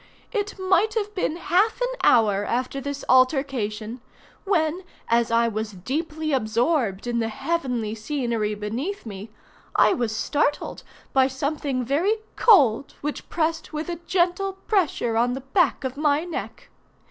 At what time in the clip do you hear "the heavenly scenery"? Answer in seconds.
7.19-8.55